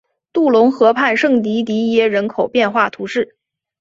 [0.33, 3.35] 杜龙河畔圣迪迪耶人口变化图示